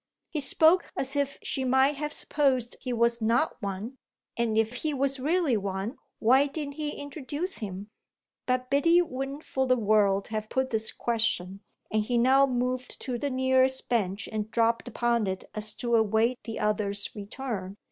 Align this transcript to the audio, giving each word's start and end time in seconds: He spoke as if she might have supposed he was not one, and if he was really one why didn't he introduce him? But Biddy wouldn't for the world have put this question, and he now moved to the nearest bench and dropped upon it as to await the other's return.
He 0.31 0.39
spoke 0.41 0.91
as 0.97 1.15
if 1.15 1.37
she 1.43 1.63
might 1.63 1.95
have 1.97 2.11
supposed 2.11 2.75
he 2.81 2.91
was 2.91 3.21
not 3.21 3.61
one, 3.61 3.99
and 4.35 4.57
if 4.57 4.77
he 4.77 4.95
was 4.95 5.19
really 5.19 5.55
one 5.55 5.95
why 6.17 6.47
didn't 6.47 6.73
he 6.73 6.95
introduce 6.99 7.59
him? 7.59 7.91
But 8.47 8.71
Biddy 8.71 9.03
wouldn't 9.03 9.43
for 9.43 9.67
the 9.67 9.77
world 9.77 10.29
have 10.29 10.49
put 10.49 10.71
this 10.71 10.91
question, 10.91 11.61
and 11.91 12.01
he 12.01 12.17
now 12.17 12.47
moved 12.47 12.99
to 13.01 13.19
the 13.19 13.29
nearest 13.29 13.89
bench 13.89 14.27
and 14.27 14.49
dropped 14.49 14.87
upon 14.87 15.27
it 15.27 15.43
as 15.53 15.71
to 15.75 15.95
await 15.95 16.39
the 16.45 16.57
other's 16.59 17.11
return. 17.13 17.77